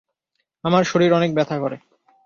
আমার 0.63 0.83
শরীর 0.83 1.11
অনেক 1.13 1.31
ব্যথা 1.35 1.57
করে। 1.59 1.77